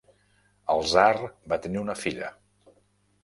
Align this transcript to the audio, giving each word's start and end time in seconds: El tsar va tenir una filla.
El 0.75 0.79
tsar 0.87 1.27
va 1.53 1.59
tenir 1.67 1.81
una 1.83 1.97
filla. 2.05 2.31